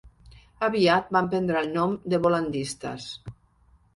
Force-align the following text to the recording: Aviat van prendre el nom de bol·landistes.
Aviat 0.67 1.11
van 1.17 1.27
prendre 1.33 1.59
el 1.61 1.69
nom 1.75 1.93
de 2.13 2.19
bol·landistes. 2.25 3.09